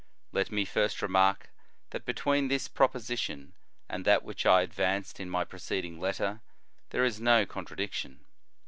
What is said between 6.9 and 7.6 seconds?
is no